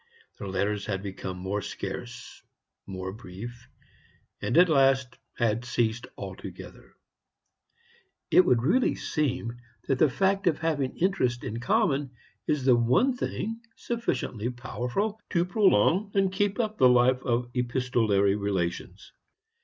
[0.39, 2.41] Their letters had become more scarce,
[2.87, 3.69] more brief,
[4.41, 6.95] and at last had ceased altogether.
[8.31, 12.09] It would really seem that the fact of having interests in common
[12.47, 18.35] is the one thing sufficiently powerful to prolong and keep up the life of epistolary
[18.35, 19.11] relations.